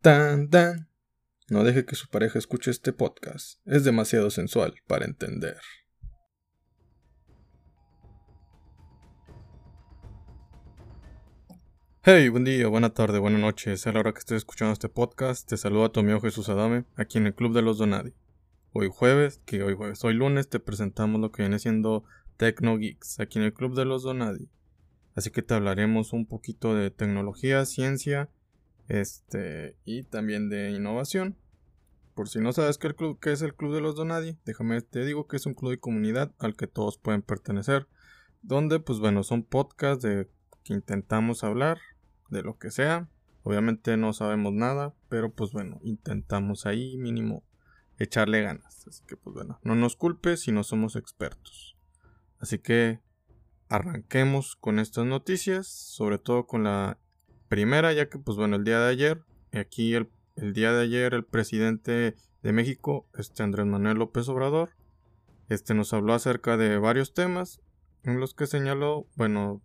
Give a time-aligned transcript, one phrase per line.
[0.00, 0.88] Tan, tan.
[1.50, 3.58] No deje que su pareja escuche este podcast.
[3.66, 5.56] Es demasiado sensual para entender.
[12.04, 13.72] Hey, buen día, buena tarde, buena noche.
[13.72, 15.48] Es la hora que estés escuchando este podcast.
[15.48, 18.14] Te saluda tu amigo Jesús Adame, aquí en el Club de los Donadi.
[18.72, 22.04] Hoy jueves, que hoy jueves, hoy lunes, te presentamos lo que viene siendo
[22.36, 24.48] Tecno Geeks, aquí en el Club de los Donadi.
[25.16, 28.30] Así que te hablaremos un poquito de tecnología, ciencia,
[28.88, 31.36] este, y también de innovación.
[32.14, 35.04] Por si no sabes qué, club, qué es el Club de los Donadi, déjame te
[35.04, 37.86] digo que es un club de comunidad al que todos pueden pertenecer.
[38.42, 40.28] Donde, pues bueno, son podcasts de
[40.64, 41.78] que intentamos hablar
[42.30, 43.08] de lo que sea.
[43.42, 47.44] Obviamente no sabemos nada, pero pues bueno, intentamos ahí mínimo
[47.98, 48.86] echarle ganas.
[48.86, 51.76] Así que pues bueno, no nos culpes si no somos expertos.
[52.40, 53.00] Así que
[53.68, 56.98] arranquemos con estas noticias, sobre todo con la
[57.48, 61.24] primera, ya que pues bueno, el día de ayer, aquí el, día de ayer el
[61.24, 64.70] presidente de México, este Andrés Manuel López Obrador,
[65.48, 67.60] este nos habló acerca de varios temas
[68.04, 69.62] en los que señaló, bueno,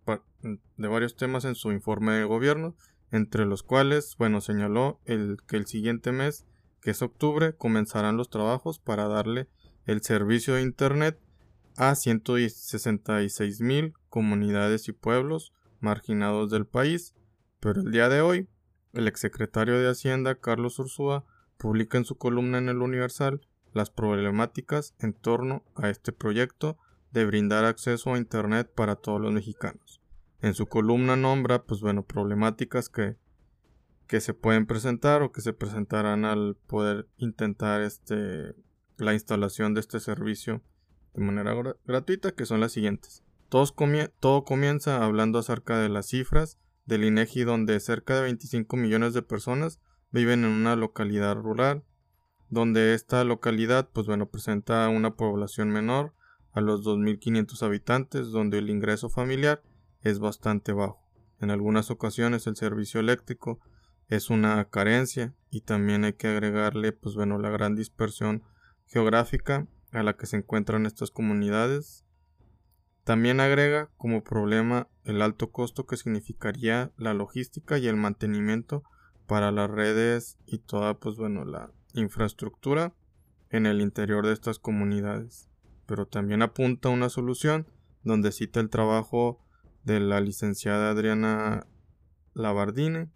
[0.76, 2.74] de varios temas en su informe de gobierno,
[3.10, 6.46] entre los cuales, bueno, señaló el que el siguiente mes,
[6.80, 9.46] que es octubre, comenzarán los trabajos para darle
[9.86, 11.18] el servicio de internet
[11.76, 17.14] a 166 mil comunidades y pueblos marginados del país,
[17.64, 18.46] pero el día de hoy,
[18.92, 21.24] el exsecretario de Hacienda, Carlos Ursúa,
[21.56, 23.40] publica en su columna en el Universal
[23.72, 26.76] las problemáticas en torno a este proyecto
[27.12, 30.02] de brindar acceso a Internet para todos los mexicanos.
[30.42, 33.16] En su columna nombra, pues bueno, problemáticas que,
[34.08, 38.54] que se pueden presentar o que se presentarán al poder intentar este,
[38.98, 40.60] la instalación de este servicio
[41.14, 41.54] de manera
[41.86, 43.24] gratuita, que son las siguientes.
[43.48, 49.22] todo comienza hablando acerca de las cifras del INEGI donde cerca de 25 millones de
[49.22, 51.82] personas viven en una localidad rural,
[52.50, 56.14] donde esta localidad pues bueno presenta una población menor
[56.52, 59.62] a los 2.500 habitantes, donde el ingreso familiar
[60.02, 61.02] es bastante bajo.
[61.40, 63.60] En algunas ocasiones el servicio eléctrico
[64.08, 68.44] es una carencia y también hay que agregarle pues bueno la gran dispersión
[68.86, 72.03] geográfica a la que se encuentran estas comunidades.
[73.04, 78.82] También agrega como problema el alto costo que significaría la logística y el mantenimiento
[79.26, 82.94] para las redes y toda pues bueno la infraestructura
[83.50, 85.50] en el interior de estas comunidades.
[85.86, 87.66] Pero también apunta una solución
[88.02, 89.38] donde cita el trabajo
[89.84, 91.66] de la licenciada Adriana
[92.32, 93.10] Labardine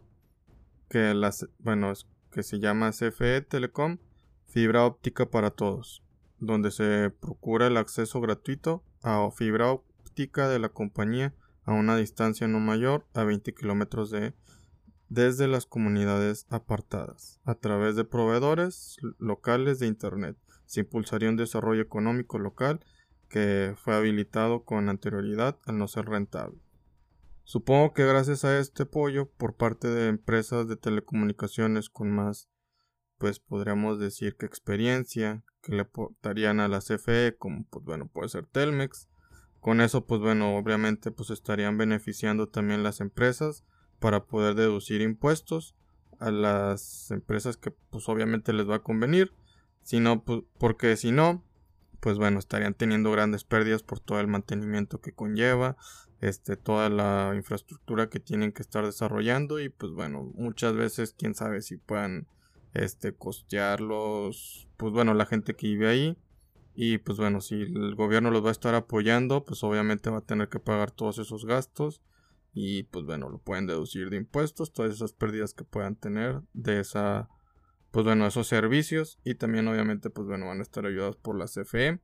[0.91, 1.15] que
[1.59, 1.93] bueno
[2.31, 3.99] que se llama CFE Telecom
[4.47, 6.03] Fibra óptica para todos
[6.41, 11.35] donde se procura el acceso gratuito a fibra óptica de la compañía
[11.65, 14.35] a una distancia no mayor a 20 kilómetros de
[15.09, 20.37] desde las comunidades apartadas a través de proveedores locales de Internet.
[20.67, 22.81] Se impulsaría un desarrollo económico local
[23.29, 26.59] que fue habilitado con anterioridad al no ser rentable.
[27.45, 32.51] Supongo que gracias a este apoyo por parte de empresas de telecomunicaciones con más,
[33.19, 38.29] pues podríamos decir que experiencia, que le aportarían a la CFE, como pues bueno, puede
[38.29, 39.09] ser Telmex.
[39.61, 43.65] Con eso, pues bueno, obviamente pues estarían beneficiando también las empresas
[43.99, 45.75] para poder deducir impuestos
[46.21, 49.33] a las empresas que pues obviamente les va a convenir.
[49.83, 51.45] Si no, pues, porque si no,
[52.01, 55.77] pues bueno, estarían teniendo grandes pérdidas por todo el mantenimiento que conlleva,
[56.21, 61.35] este, toda la infraestructura que tienen que estar desarrollando y pues bueno, muchas veces quién
[61.35, 62.27] sabe si puedan
[62.75, 66.19] este, costearlos, pues bueno, la gente que vive ahí.
[66.75, 70.27] Y pues bueno, si el gobierno los va a estar apoyando, pues obviamente va a
[70.27, 72.03] tener que pagar todos esos gastos.
[72.53, 76.81] Y pues bueno, lo pueden deducir de impuestos, todas esas pérdidas que puedan tener de
[76.81, 77.29] esa,
[77.91, 79.19] pues bueno, esos servicios.
[79.25, 82.01] Y también obviamente, pues bueno, van a estar ayudados por la CFE.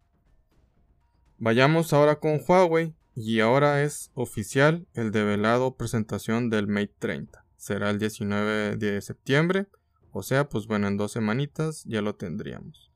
[1.38, 2.94] Vayamos ahora con Huawei.
[3.16, 7.44] Y ahora es oficial el develado presentación del Mate 30.
[7.56, 9.68] Será el 19 de septiembre.
[10.16, 12.92] O sea, pues bueno, en dos semanitas ya lo tendríamos.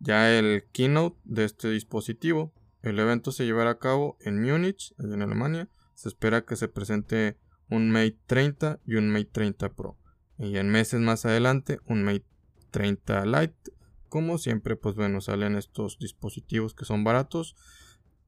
[0.00, 2.52] Ya el keynote de este dispositivo.
[2.82, 5.70] El evento se llevará a cabo en Múnich, en Alemania.
[5.94, 7.38] Se espera que se presente
[7.70, 9.96] un Mate 30 y un Mate 30 Pro.
[10.38, 12.26] Y en meses más adelante un Mate
[12.70, 13.72] 30 Lite.
[14.10, 17.56] Como siempre, pues bueno, salen estos dispositivos que son baratos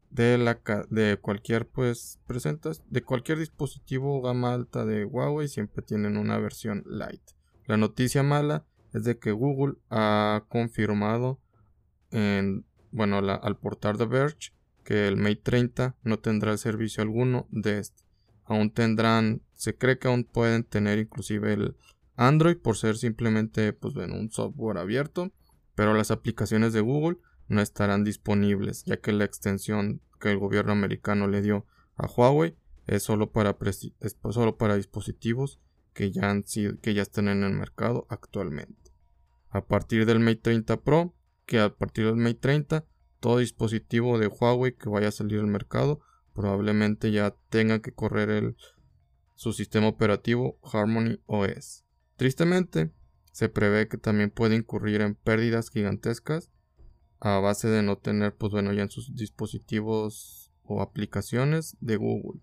[0.09, 0.59] de la
[0.89, 6.85] de cualquier pues presentas de cualquier dispositivo gama alta de Huawei siempre tienen una versión
[6.89, 7.40] Lite.
[7.71, 11.41] La noticia mala es de que Google ha confirmado
[12.11, 14.51] en, bueno, al portal de Verge
[14.83, 18.03] que el Mate 30 no tendrá servicio alguno de este.
[18.45, 21.77] Aún tendrán, se cree que aún pueden tener inclusive el
[22.17, 25.31] Android por ser simplemente pues bueno, un software abierto,
[25.77, 30.73] pero las aplicaciones de Google no estarán disponibles, ya que la extensión que el gobierno
[30.73, 32.57] americano le dio a Huawei
[32.89, 33.55] es solo para
[34.75, 35.61] dispositivos
[36.01, 38.91] que ya, han sido, que ya están en el mercado actualmente.
[39.51, 41.15] A partir del Mate 30 Pro,
[41.45, 42.87] que a partir del Mate 30,
[43.21, 46.01] todo dispositivo de Huawei que vaya a salir al mercado
[46.33, 48.57] probablemente ya tenga que correr el,
[49.35, 51.85] su sistema operativo Harmony OS.
[52.17, 52.95] Tristemente,
[53.31, 56.51] se prevé que también puede incurrir en pérdidas gigantescas
[57.19, 62.41] a base de no tener, pues bueno, ya en sus dispositivos o aplicaciones de Google.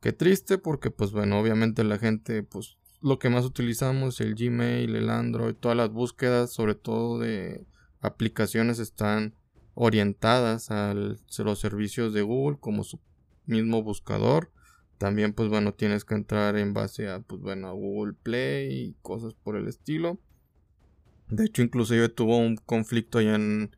[0.00, 4.94] Qué triste porque, pues bueno, obviamente la gente, pues lo que más utilizamos, el Gmail,
[4.94, 7.66] el Android, todas las búsquedas, sobre todo de
[8.00, 9.34] aplicaciones, están
[9.74, 13.00] orientadas a los servicios de Google como su
[13.46, 14.52] mismo buscador.
[14.98, 18.96] También, pues bueno, tienes que entrar en base a, pues bueno, a Google Play y
[19.02, 20.18] cosas por el estilo.
[21.28, 23.76] De hecho, inclusive tuvo un conflicto allá en,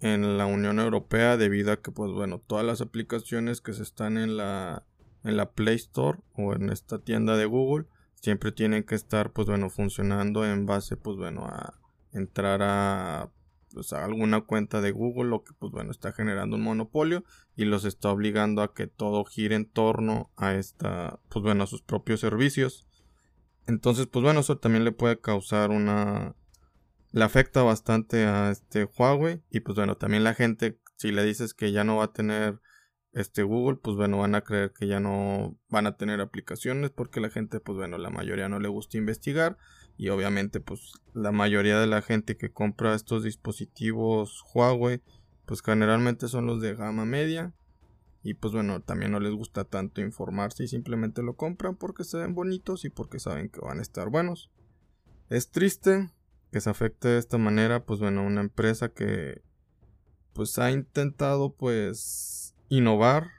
[0.00, 4.18] en la Unión Europea debido a que, pues bueno, todas las aplicaciones que se están
[4.18, 4.84] en la,
[5.24, 9.48] en la Play Store o en esta tienda de Google siempre tienen que estar, pues
[9.48, 11.74] bueno, funcionando en base, pues bueno, a
[12.12, 13.30] entrar a
[13.72, 17.24] pues, alguna cuenta de Google, lo que pues bueno está generando un monopolio
[17.56, 21.66] y los está obligando a que todo gire en torno a esta, pues bueno, a
[21.66, 22.86] sus propios servicios.
[23.66, 26.34] Entonces, pues bueno, eso también le puede causar una
[27.12, 31.52] le afecta bastante a este Huawei y pues bueno, también la gente si le dices
[31.52, 32.60] que ya no va a tener
[33.12, 37.20] este Google, pues bueno, van a creer que ya no van a tener aplicaciones porque
[37.20, 39.58] la gente, pues bueno, la mayoría no le gusta investigar
[39.96, 45.02] y obviamente pues la mayoría de la gente que compra estos dispositivos Huawei
[45.44, 47.52] pues generalmente son los de gama media
[48.22, 52.18] y pues bueno también no les gusta tanto informarse y simplemente lo compran porque se
[52.18, 54.50] ven bonitos y porque saben que van a estar buenos.
[55.28, 56.10] Es triste
[56.50, 59.42] que se afecte de esta manera pues bueno una empresa que
[60.32, 62.41] pues ha intentado pues
[62.76, 63.30] innovar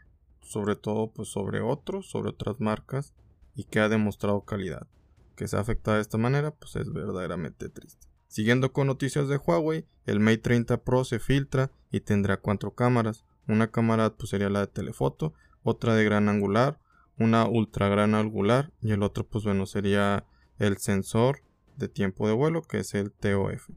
[0.41, 3.13] sobre todo pues sobre otros sobre otras marcas
[3.55, 4.87] y que ha demostrado calidad
[5.35, 8.07] que se afecta de esta manera, pues es verdaderamente triste.
[8.27, 13.25] Siguiendo con noticias de Huawei, el Mate 30 Pro se filtra y tendrá cuatro cámaras.
[13.47, 15.33] Una cámara pues, sería la de telefoto,
[15.63, 16.79] otra de gran angular,
[17.17, 20.25] una ultra gran angular y el otro pues bueno sería
[20.57, 21.43] el sensor
[21.77, 23.69] de tiempo de vuelo que es el TOF.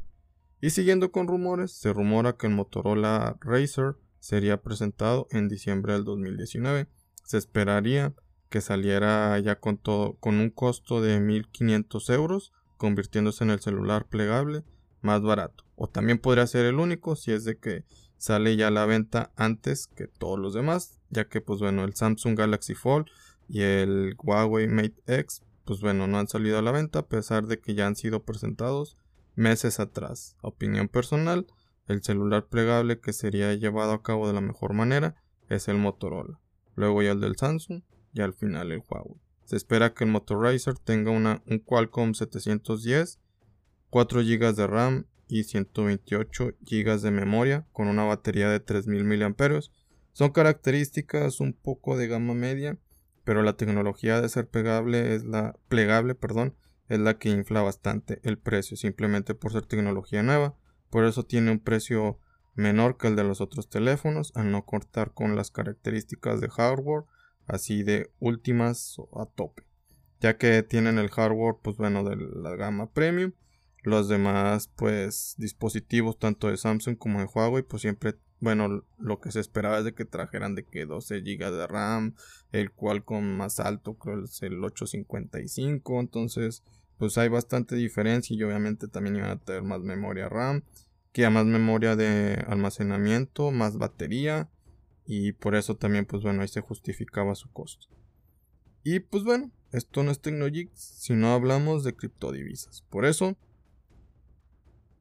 [0.61, 3.97] Y siguiendo con rumores, se rumora que el Motorola Racer
[4.27, 6.89] sería presentado en diciembre del 2019.
[7.23, 8.13] Se esperaría
[8.49, 14.07] que saliera ya con todo con un costo de 1500 euros convirtiéndose en el celular
[14.07, 14.65] plegable
[15.01, 17.85] más barato o también podría ser el único si es de que
[18.19, 21.95] sale ya a la venta antes que todos los demás ya que pues bueno el
[21.95, 23.07] Samsung Galaxy Fold
[23.49, 27.47] y el Huawei Mate X pues bueno no han salido a la venta a pesar
[27.47, 28.97] de que ya han sido presentados
[29.35, 31.47] meses atrás opinión personal
[31.89, 35.15] el celular plegable que sería llevado a cabo de la mejor manera
[35.49, 36.41] es el Motorola
[36.77, 39.17] luego ya el del Samsung y al final el Huawei.
[39.45, 43.19] Se espera que el Motorizer tenga una, un Qualcomm 710,
[43.91, 49.61] 4 GB de RAM y 128 GB de memoria con una batería de 3000 mAh.
[50.13, 52.79] Son características un poco de gama media,
[53.25, 56.55] pero la tecnología de ser plegable es la plegable, perdón,
[56.89, 60.57] es la que infla bastante el precio simplemente por ser tecnología nueva.
[60.91, 62.19] Por eso tiene un precio
[62.55, 67.05] menor que el de los otros teléfonos al no contar con las características de hardware
[67.47, 69.63] así de últimas a tope,
[70.21, 73.33] ya que tienen el hardware, pues bueno, de la gama premium.
[73.83, 79.31] Los demás, pues, dispositivos tanto de Samsung como de Huawei, pues siempre, bueno, lo que
[79.31, 82.17] se esperaba es de que trajeran de que 12 GB de RAM,
[82.51, 86.65] el cual con más alto creo es el 855, entonces,
[86.99, 90.63] pues hay bastante diferencia y obviamente también iban a tener más memoria RAM,
[91.13, 94.49] que a más memoria de almacenamiento, más batería,
[95.07, 97.87] y por eso también, pues bueno, ahí se justificaba su costo.
[98.83, 102.83] Y pues bueno, esto no es TecnoGeeks, sino hablamos de criptodivisas.
[102.83, 103.37] Por eso,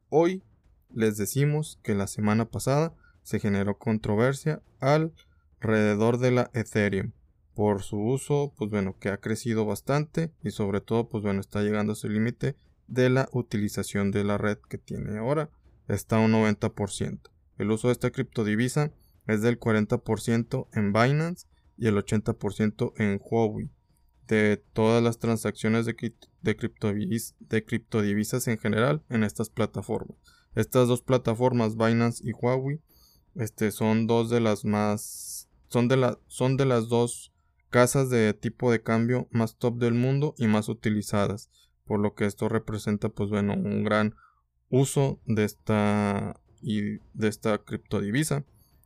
[0.10, 0.44] hoy
[0.94, 7.12] les decimos que la semana pasada se generó controversia alrededor de la Ethereum
[7.56, 11.64] por su uso, pues bueno, que ha crecido bastante y sobre todo, pues bueno, está
[11.64, 12.56] llegando a su límite
[12.88, 15.50] de la utilización de la red que tiene ahora,
[15.88, 17.20] está a un 90%.
[17.58, 18.92] El uso de esta criptodivisa
[19.26, 21.48] es del 40% en Binance
[21.78, 23.70] y el 80% en Huawei.
[24.28, 30.18] De todas las transacciones de, de, criptodivisas en general en estas plataformas.
[30.56, 32.82] Estas dos plataformas, Binance y Huawei,
[33.36, 35.48] este, son dos de las más.
[35.68, 37.34] Son de, la, son de las dos
[37.76, 41.50] casas de tipo de cambio más top del mundo y más utilizadas.
[41.84, 44.16] por lo que esto representa pues bueno un gran
[44.70, 48.46] uso de esta y de esta criptodivisa.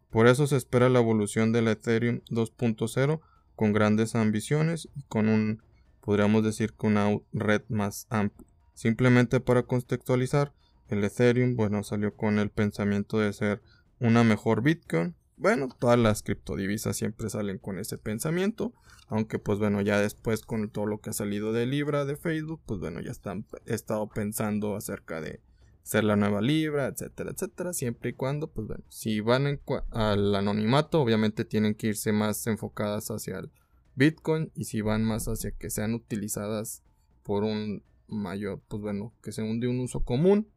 [0.09, 3.21] Por eso se espera la evolución del Ethereum 2.0
[3.55, 5.61] con grandes ambiciones y con un
[6.01, 8.47] podríamos decir que una red más amplia.
[8.73, 10.51] Simplemente para contextualizar,
[10.87, 13.61] el Ethereum, bueno, salió con el pensamiento de ser
[13.99, 15.13] una mejor Bitcoin.
[15.39, 18.73] Bueno, todas las criptodivisas siempre salen con ese pensamiento,
[19.07, 22.59] aunque pues bueno, ya después con todo lo que ha salido de Libra de Facebook,
[22.65, 25.39] pues bueno, ya están he estado pensando acerca de
[25.81, 31.01] ser la nueva Libra, etcétera, etcétera, siempre y cuando, pues bueno, si van al anonimato,
[31.01, 33.49] obviamente tienen que irse más enfocadas hacia el
[33.95, 36.83] Bitcoin y si van más hacia que sean utilizadas
[37.23, 40.49] por un mayor, pues bueno, que sean de un uso común,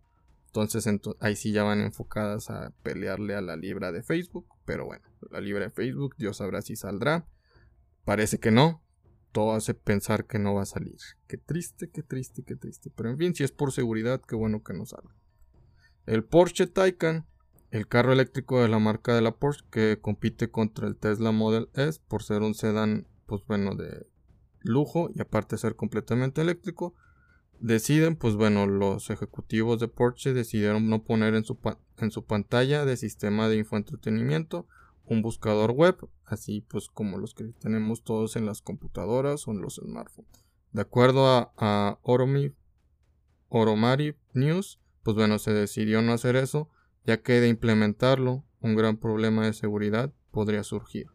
[0.53, 0.87] entonces
[1.21, 4.47] ahí sí ya van enfocadas a pelearle a la libra de Facebook.
[4.67, 7.27] Pero bueno, la libra de Facebook, Dios sabrá si saldrá.
[8.05, 8.83] Parece que no.
[9.33, 10.99] Todo hace pensar que no va a salir.
[11.27, 12.91] Qué triste, qué triste, qué triste.
[12.95, 15.17] Pero en fin, si es por seguridad, qué bueno que no salga.
[16.05, 17.27] El Porsche Taycan,
[17.71, 21.71] el carro eléctrico de la marca de la Porsche que compite contra el Tesla Model
[21.73, 24.07] S por ser un sedán, pues bueno, de
[24.61, 26.95] lujo y aparte ser completamente eléctrico
[27.63, 33.49] deciden, pues bueno, los ejecutivos de Porsche decidieron no poner en su, pantalla de sistema
[33.49, 34.67] de infoentretenimiento
[35.07, 39.63] un buscador web, así pues como los que tenemos todos en las computadoras o en
[39.63, 40.45] los smartphones.
[40.73, 42.55] De acuerdo a, a Oromari
[44.33, 46.69] News, pues bueno, se decidió no hacer eso,
[47.05, 51.07] ya que de implementarlo, un gran problema de seguridad podría surgir.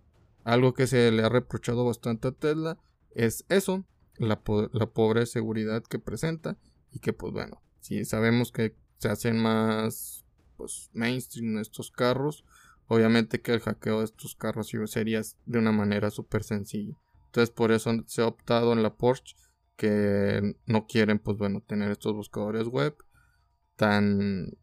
[0.43, 2.77] Algo que se le ha reprochado bastante a Tesla
[3.11, 3.85] es eso,
[4.17, 6.57] la, pobre seguridad que presenta
[6.91, 12.43] y que pues bueno, si sabemos que se hacen más pues mainstream estos carros,
[12.87, 16.97] obviamente que el hackeo de estos carros sería de una manera súper sencilla.
[17.25, 19.35] Entonces por eso se ha optado en la Porsche
[19.75, 22.95] que no quieren pues bueno tener estos buscadores web
[23.75, 24.57] tan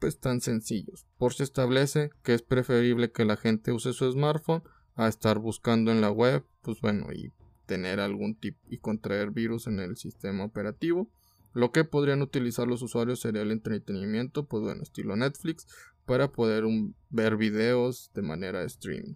[0.00, 1.06] pues tan sencillos.
[1.16, 4.64] Porsche establece que es preferible que la gente use su smartphone
[4.96, 7.32] a estar buscando en la web, pues bueno, y
[7.66, 11.08] tener algún tipo y contraer virus en el sistema operativo.
[11.54, 15.66] Lo que podrían utilizar los usuarios sería el entretenimiento, pues bueno, estilo Netflix,
[16.06, 16.64] para poder
[17.10, 19.14] ver videos de manera de streaming.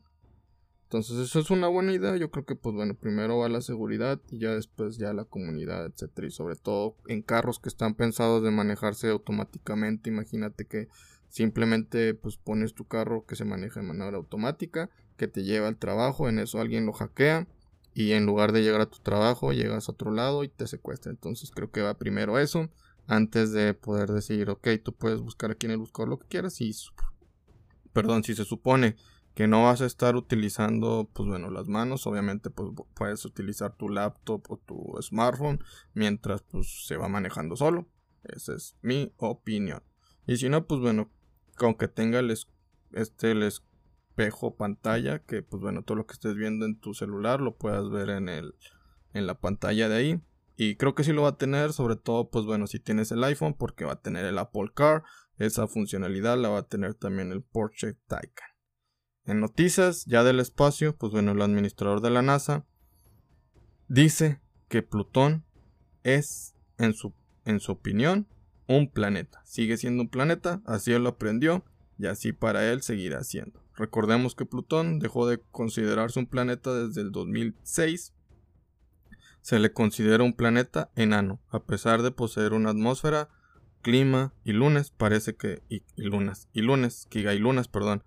[0.85, 4.21] Entonces eso es una buena idea, yo creo que pues bueno, primero va la seguridad
[4.31, 8.45] y ya después ya la comunidad, etcétera, y sobre todo en carros que están pensados
[8.45, 10.89] de manejarse automáticamente, imagínate que
[11.29, 15.77] simplemente pues pones tu carro que se maneja de manera automática, que te lleva al
[15.77, 17.49] trabajo, en eso alguien lo hackea
[17.97, 21.11] y en lugar de llegar a tu trabajo llegas a otro lado y te secuestra.
[21.11, 22.69] Entonces creo que va primero eso
[23.07, 26.61] antes de poder decir, ok, tú puedes buscar aquí en el buscador lo que quieras
[26.61, 26.75] y,
[27.95, 28.97] perdón, si se supone
[29.35, 33.89] que no vas a estar utilizando, pues bueno, las manos, obviamente pues puedes utilizar tu
[33.89, 37.89] laptop o tu smartphone mientras pues se va manejando solo.
[38.25, 39.83] Esa es mi opinión.
[40.27, 41.11] Y si no, pues bueno,
[41.61, 42.31] aunque tenga el,
[42.93, 43.51] este, el,
[44.17, 47.91] espejo pantalla que pues bueno todo lo que estés viendo en tu celular lo puedas
[47.91, 48.55] ver en el
[49.13, 50.23] en la pantalla de ahí.
[50.57, 53.23] Y creo que sí lo va a tener sobre todo pues bueno si tienes el
[53.25, 55.05] iPhone porque va a tener el Apple Car.
[55.37, 58.49] Esa funcionalidad la va a tener también el Porsche Taycan.
[59.27, 62.65] En noticias ya del espacio pues bueno el administrador de la NASA
[63.89, 65.45] dice que Plutón
[66.05, 68.29] es en su en su opinión
[68.67, 69.43] un planeta.
[69.45, 71.67] Sigue siendo un planeta así él lo aprendió
[71.99, 77.03] y así para él seguirá siendo Recordemos que Plutón dejó de considerarse un planeta desde
[77.03, 78.15] el 2006.
[79.43, 83.29] Se le considera un planeta enano, a pesar de poseer una atmósfera,
[83.83, 88.03] clima y lunes, parece que y, lunas y lunes, Kiga y lunas, perdón.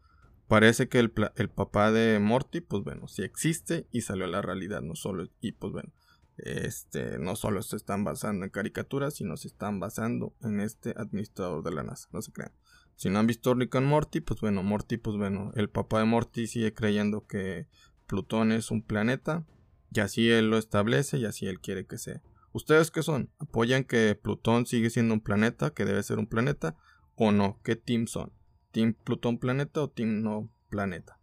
[0.48, 4.42] Parece que el, el, papá de Morty, pues bueno, sí existe y salió a la
[4.42, 5.94] realidad, no solo y pues bueno,
[6.38, 11.64] este, no solo se están basando en caricaturas, sino se están basando en este administrador
[11.64, 12.52] de la NASA, no se crean.
[13.00, 16.06] Si no han visto Rick and Morty, pues bueno, Morty, pues bueno, el papá de
[16.06, 17.65] Morty sigue creyendo que
[18.08, 19.46] Plutón es un planeta,
[19.89, 22.22] y así él lo establece y así él quiere que sea.
[22.51, 23.29] ¿Ustedes qué son?
[23.39, 26.75] ¿Apoyan que Plutón sigue siendo un planeta, que debe ser un planeta,
[27.15, 27.62] o no?
[27.63, 28.34] ¿Qué team son?
[28.72, 31.22] ¿Team Plutón planeta o team no planeta?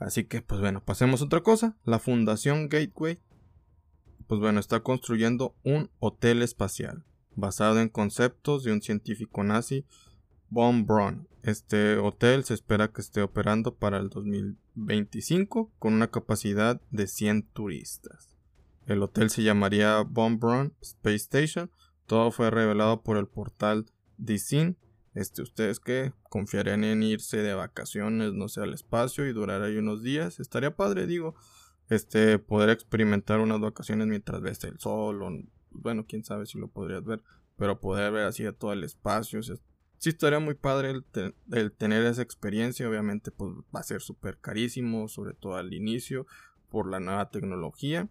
[0.00, 1.76] Así que, pues bueno, pasemos a otra cosa.
[1.84, 3.20] La Fundación Gateway,
[4.26, 7.04] pues bueno, está construyendo un hotel espacial
[7.36, 9.86] basado en conceptos de un científico nazi
[10.52, 11.26] Von Braun.
[11.42, 17.44] Este hotel se espera que esté operando para el 2025 con una capacidad de 100
[17.54, 18.36] turistas.
[18.84, 21.70] El hotel se llamaría Von Braun Space Station.
[22.06, 23.86] Todo fue revelado por el portal
[24.18, 24.76] DICIN.
[25.14, 26.12] Este, ¿Ustedes qué?
[26.28, 30.38] ¿Confiarían en irse de vacaciones, no sé, al espacio y durar ahí unos días?
[30.38, 31.34] Estaría padre, digo.
[31.88, 35.30] Este, poder experimentar unas vacaciones mientras ves el sol o
[35.70, 37.22] bueno, quién sabe si lo podrías ver,
[37.56, 39.40] pero poder ver así de todo el espacio,
[40.02, 41.00] sí estaría muy padre
[41.52, 46.26] el, tener esa experiencia, obviamente pues va a ser súper carísimo, sobre todo al inicio,
[46.70, 48.08] por la nueva tecnología.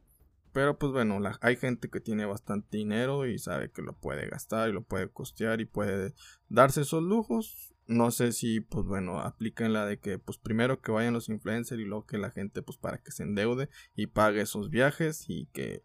[0.54, 4.70] Pero pues bueno, hay gente que tiene bastante dinero y sabe que lo puede gastar
[4.70, 6.14] y lo puede costear y puede
[6.48, 7.74] darse esos lujos.
[7.88, 11.82] No sé si pues bueno, aplican la de que pues primero que vayan los influencers
[11.82, 13.68] y luego que la gente pues para que se endeude
[13.98, 15.84] y pague esos viajes y que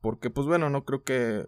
[0.00, 1.46] porque pues bueno, no creo que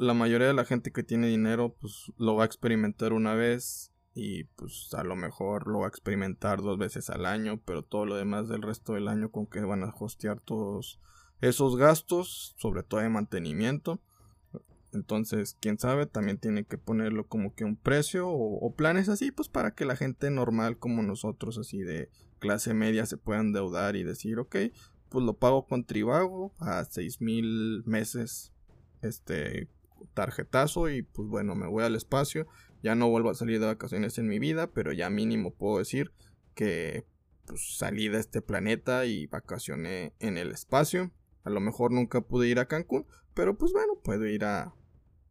[0.00, 3.92] la mayoría de la gente que tiene dinero pues lo va a experimentar una vez
[4.14, 8.06] y pues a lo mejor lo va a experimentar dos veces al año, pero todo
[8.06, 10.98] lo demás del resto del año con que van a hostear todos
[11.42, 14.00] esos gastos, sobre todo de mantenimiento.
[14.94, 19.50] Entonces, quién sabe, también tiene que ponerlo como que un precio o, planes así, pues
[19.50, 24.02] para que la gente normal como nosotros, así de clase media, se puedan endeudar y
[24.02, 24.56] decir, ok,
[25.10, 28.54] pues lo pago con Tribago a seis mil meses,
[29.02, 29.68] este
[30.14, 32.46] tarjetazo y pues bueno, me voy al espacio,
[32.82, 36.12] ya no vuelvo a salir de vacaciones en mi vida, pero ya mínimo puedo decir
[36.54, 37.04] que
[37.46, 41.10] pues salí de este planeta y vacacioné en el espacio.
[41.42, 44.74] A lo mejor nunca pude ir a Cancún, pero pues bueno, puedo ir a,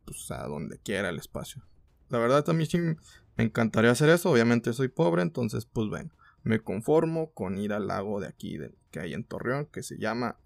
[0.06, 1.64] pues a donde quiera el espacio.
[2.10, 6.12] La verdad también sí me encantaría hacer eso, obviamente soy pobre, entonces pues bueno,
[6.44, 8.58] me conformo con ir al lago de aquí
[8.92, 10.38] que hay en Torreón, que se llama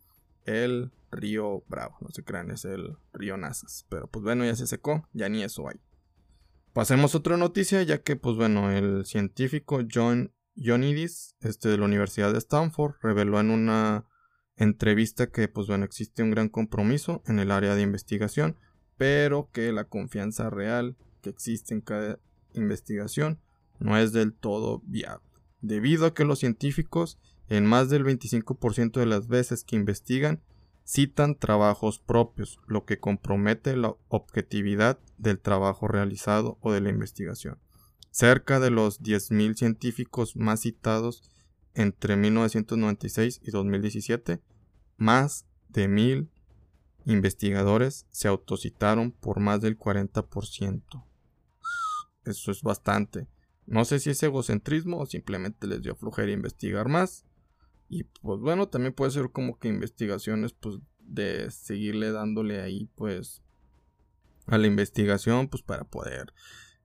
[0.45, 4.67] el río Bravo, no se crean, es el río Nazas, pero pues bueno, ya se
[4.67, 5.79] secó, ya ni eso hay.
[6.73, 11.85] Pasemos a otra noticia, ya que pues bueno, el científico John Ionidis, este de la
[11.85, 14.05] Universidad de Stanford, reveló en una
[14.55, 18.57] entrevista que pues bueno existe un gran compromiso en el área de investigación,
[18.97, 22.19] pero que la confianza real que existe en cada
[22.53, 23.39] investigación
[23.79, 25.27] no es del todo viable,
[25.62, 27.19] debido a que los científicos
[27.50, 30.41] en más del 25% de las veces que investigan
[30.85, 37.59] citan trabajos propios, lo que compromete la objetividad del trabajo realizado o de la investigación.
[38.11, 41.24] Cerca de los 10.000 científicos más citados
[41.74, 44.41] entre 1996 y 2017,
[44.98, 46.29] más de mil
[47.05, 51.05] investigadores se autocitaron por más del 40%.
[52.25, 53.27] Eso es bastante.
[53.65, 57.25] No sé si es egocentrismo o simplemente les dio flojera investigar más.
[57.89, 63.43] Y pues bueno, también puede ser como que investigaciones pues de seguirle dándole ahí pues
[64.48, 66.33] a la investigación pues para poder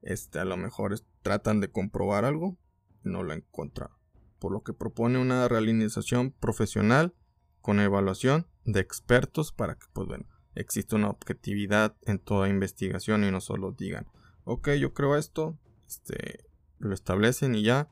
[0.02, 2.58] este a lo mejor tratan de comprobar algo
[3.02, 3.90] no lo encuentran.
[4.38, 7.14] Por lo que propone una realización profesional
[7.60, 13.30] con evaluación de expertos para que, pues bueno, exista una objetividad en toda investigación y
[13.30, 14.06] no solo digan,
[14.44, 16.44] ok, yo creo esto, este,
[16.78, 17.88] lo establecen y ya,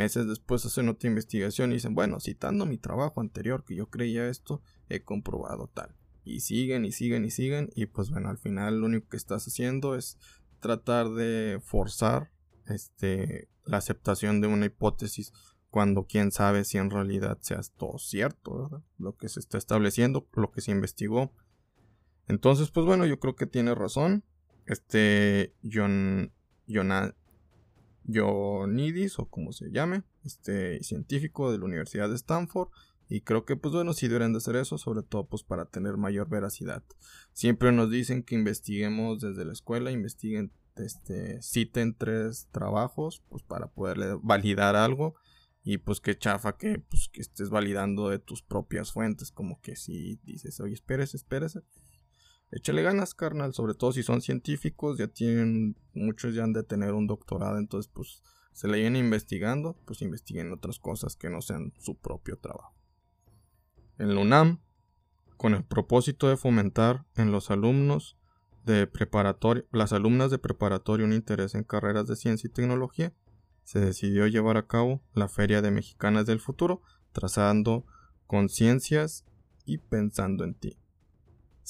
[0.00, 4.28] meses después hacen otra investigación y dicen, bueno, citando mi trabajo anterior que yo creía
[4.28, 5.94] esto, he comprobado tal.
[6.24, 9.46] Y siguen y siguen y siguen y pues bueno, al final lo único que estás
[9.46, 10.18] haciendo es
[10.58, 12.30] tratar de forzar
[12.66, 15.34] este, la aceptación de una hipótesis
[15.68, 20.50] cuando quién sabe si en realidad sea todo cierto, Lo que se está estableciendo, lo
[20.50, 21.30] que se investigó.
[22.26, 24.24] Entonces, pues bueno, yo creo que tiene razón.
[24.64, 26.32] Este John,
[28.14, 32.68] Johnidis, o como se llame, este científico de la Universidad de Stanford.
[33.08, 35.96] Y creo que, pues bueno, sí deberían de hacer eso, sobre todo pues para tener
[35.96, 36.84] mayor veracidad.
[37.32, 43.66] Siempre nos dicen que investiguemos desde la escuela, investiguen, este, citen tres trabajos, pues para
[43.66, 45.16] poderle validar algo
[45.62, 49.30] y pues qué chafa que, pues, que estés validando de tus propias fuentes.
[49.30, 51.60] Como que si dices, oye, espérese, espérese.
[52.50, 53.54] Échale ganas, carnal.
[53.54, 57.58] Sobre todo si son científicos, ya tienen, muchos ya han de tener un doctorado.
[57.58, 62.38] Entonces, pues, se le vienen investigando, pues investiguen otras cosas que no sean su propio
[62.38, 62.74] trabajo.
[63.98, 64.60] En la UNAM,
[65.36, 68.18] con el propósito de fomentar en los alumnos
[68.64, 73.14] de preparatorio, las alumnas de preparatorio un interés en carreras de ciencia y tecnología,
[73.64, 76.82] se decidió llevar a cabo la Feria de Mexicanas del Futuro,
[77.12, 77.86] trazando
[78.26, 79.24] conciencias
[79.64, 80.76] y pensando en ti.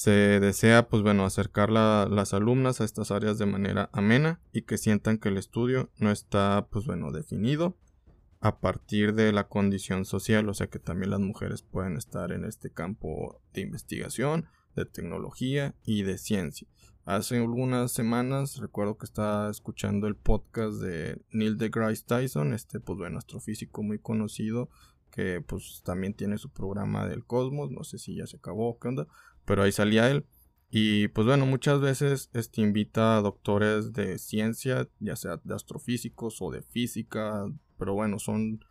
[0.01, 4.63] Se desea, pues bueno, acercar a las alumnas a estas áreas de manera amena y
[4.63, 7.77] que sientan que el estudio no está, pues bueno, definido
[8.39, 12.45] a partir de la condición social, o sea que también las mujeres pueden estar en
[12.45, 16.67] este campo de investigación, de tecnología y de ciencia.
[17.05, 22.97] Hace algunas semanas recuerdo que estaba escuchando el podcast de Neil deGrasse Tyson, este pues
[22.97, 24.67] bueno, astrofísico muy conocido
[25.11, 28.87] que pues también tiene su programa del cosmos, no sé si ya se acabó, qué
[28.87, 29.07] onda,
[29.45, 30.25] pero ahí salía él.
[30.69, 36.41] Y pues bueno, muchas veces este invita a doctores de ciencia, ya sea de astrofísicos
[36.41, 37.45] o de física,
[37.77, 38.63] pero bueno, son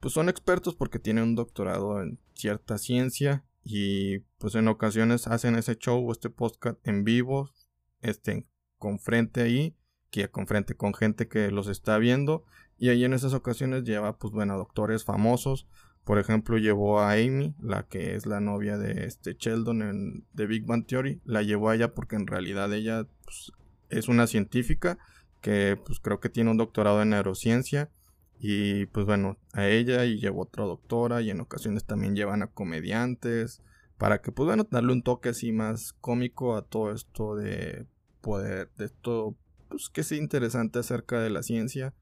[0.00, 5.56] pues son expertos porque tienen un doctorado en cierta ciencia y pues en ocasiones hacen
[5.56, 7.50] ese show o este podcast en vivo,
[8.00, 8.46] este,
[8.78, 9.76] con frente ahí,
[10.10, 12.44] que con frente con gente que los está viendo
[12.78, 15.68] y ahí en esas ocasiones lleva pues bueno doctores famosos
[16.10, 20.46] por ejemplo llevó a Amy la que es la novia de este Sheldon en The
[20.46, 23.52] Big Bang Theory la llevó a ella porque en realidad ella pues,
[23.90, 24.98] es una científica
[25.40, 27.90] que pues creo que tiene un doctorado en neurociencia
[28.40, 32.48] y pues bueno a ella y llevó otra doctora y en ocasiones también llevan a
[32.48, 33.62] comediantes
[33.96, 37.86] para que pues bueno darle un toque así más cómico a todo esto de
[38.20, 39.36] poder de esto
[39.68, 41.94] pues que es interesante acerca de la ciencia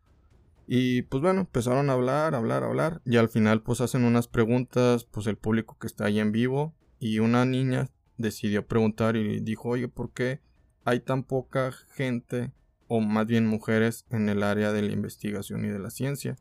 [0.71, 3.01] y pues bueno, empezaron a hablar, hablar, hablar.
[3.07, 6.75] Y al final pues hacen unas preguntas, pues el público que está ahí en vivo.
[7.01, 10.43] Y una niña decidió preguntar y dijo, oye, ¿por qué
[10.85, 12.53] hay tan poca gente,
[12.87, 16.37] o más bien mujeres, en el área de la investigación y de la ciencia?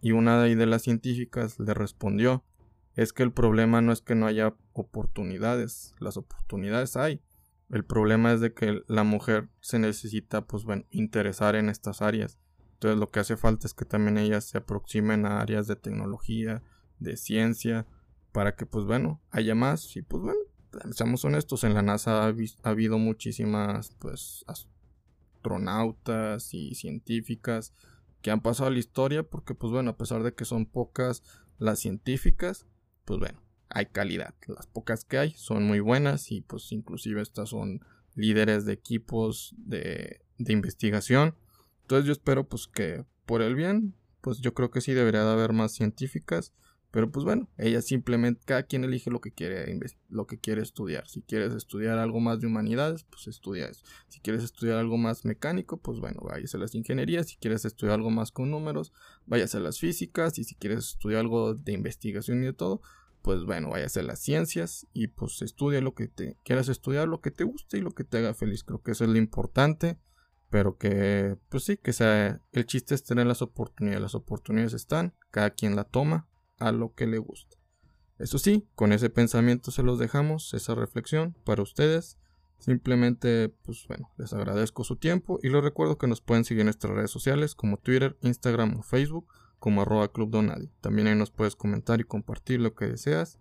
[0.00, 2.42] Y una de las científicas le respondió,
[2.96, 7.20] es que el problema no es que no haya oportunidades, las oportunidades hay.
[7.70, 12.40] El problema es de que la mujer se necesita, pues bueno, interesar en estas áreas
[12.80, 16.62] entonces lo que hace falta es que también ellas se aproximen a áreas de tecnología,
[16.98, 17.86] de ciencia,
[18.32, 20.40] para que pues bueno, haya más y pues bueno,
[20.92, 27.74] seamos honestos, en la NASA ha, habido muchísimas pues astronautas y científicas
[28.22, 31.22] que han pasado a la historia porque pues bueno, a pesar de que son pocas
[31.58, 32.64] las científicas,
[33.04, 34.34] pues bueno, hay calidad.
[34.46, 39.54] Las pocas que hay son muy buenas y pues inclusive estas son líderes de equipos
[39.58, 41.34] de, de investigación
[41.90, 45.32] entonces yo espero pues que por el bien, pues yo creo que sí debería de
[45.32, 46.54] haber más científicas,
[46.92, 49.76] pero pues bueno, ella simplemente, cada quien elige lo que quiere,
[50.08, 51.08] lo que quiere estudiar.
[51.08, 53.82] Si quieres estudiar algo más de humanidades, pues estudia eso.
[54.06, 57.26] Si quieres estudiar algo más mecánico, pues bueno, váyase a las ingenierías.
[57.26, 58.92] Si quieres estudiar algo más con números,
[59.26, 60.38] váyase a las físicas.
[60.38, 62.82] Y si quieres estudiar algo de investigación y de todo,
[63.22, 67.20] pues bueno, váyase a las ciencias y pues estudia lo que te quieras estudiar, lo
[67.20, 68.62] que te guste y lo que te haga feliz.
[68.62, 69.98] Creo que eso es lo importante.
[70.50, 74.02] Pero que, pues sí, que sea, el chiste es tener las oportunidades.
[74.02, 77.56] Las oportunidades están, cada quien la toma a lo que le gusta.
[78.18, 82.18] Eso sí, con ese pensamiento se los dejamos, esa reflexión para ustedes.
[82.58, 86.66] Simplemente, pues bueno, les agradezco su tiempo y les recuerdo que nos pueden seguir en
[86.66, 89.26] nuestras redes sociales como Twitter, Instagram o Facebook
[89.58, 90.70] como arroba Club Donadi.
[90.82, 93.38] También ahí nos puedes comentar y compartir lo que deseas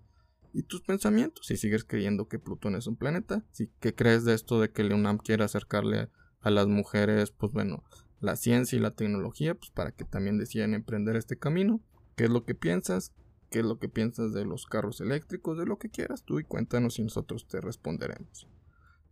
[0.54, 1.48] y tus pensamientos.
[1.48, 4.84] Si sigues creyendo que Plutón es un planeta, si que crees de esto de que
[4.84, 6.10] Leonam quiere acercarle
[6.42, 7.84] a las mujeres, pues bueno,
[8.20, 11.82] la ciencia y la tecnología, pues para que también decidan emprender este camino.
[12.16, 13.14] ¿Qué es lo que piensas?
[13.50, 15.58] ¿Qué es lo que piensas de los carros eléctricos?
[15.58, 18.48] De lo que quieras tú y cuéntanos y nosotros te responderemos.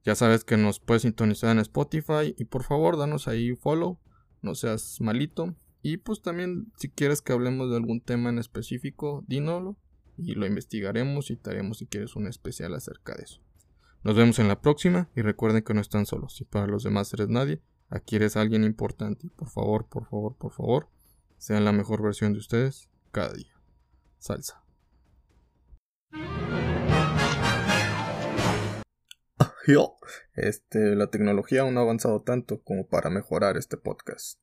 [0.03, 3.99] Ya sabes que nos puedes sintonizar en Spotify y por favor danos ahí follow,
[4.41, 5.55] no seas malito.
[5.81, 9.77] Y pues también si quieres que hablemos de algún tema en específico, dínoslo
[10.17, 13.41] y lo investigaremos y te haremos si quieres un especial acerca de eso.
[14.07, 16.33] Nos vemos en la próxima y recuerden que no están solos.
[16.37, 19.27] Si para los demás eres nadie, aquí eres alguien importante.
[19.35, 20.87] Por favor, por favor, por favor,
[21.37, 23.51] sean la mejor versión de ustedes cada día.
[24.17, 24.63] Salsa.
[30.35, 34.39] Este, la tecnología aún no ha avanzado tanto como para mejorar este podcast.